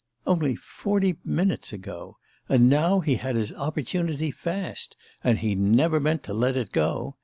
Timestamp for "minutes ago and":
1.23-2.71